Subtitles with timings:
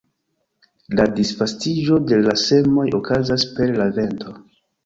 [0.99, 4.39] La disvastiĝo de la semoj okazas per la vento.